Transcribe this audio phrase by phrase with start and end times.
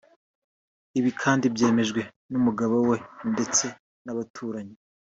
[0.99, 2.01] Ibi kandi byemejwe
[2.31, 2.97] n’umugabo we
[3.31, 3.65] ndetse
[4.05, 4.75] n’abaturanyi